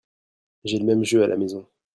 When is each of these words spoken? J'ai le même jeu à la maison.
J'ai 0.63 0.79
le 0.79 0.85
même 0.85 1.05
jeu 1.05 1.21
à 1.23 1.27
la 1.27 1.37
maison. 1.37 1.67